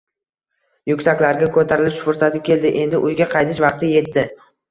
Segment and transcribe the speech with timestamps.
[0.91, 4.27] Yuksaklarga ko‘tarilish fursati keldi, endi uyga qaytish vaqti yetdi.